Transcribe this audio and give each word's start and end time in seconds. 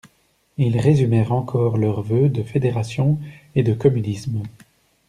Ils 0.57 0.79
résumèrent 0.79 1.31
encore 1.31 1.77
leurs 1.77 2.01
vœux 2.01 2.27
de 2.27 2.41
fédération 2.41 3.19
et 3.53 3.61
de 3.61 3.75
communisme. 3.75 4.41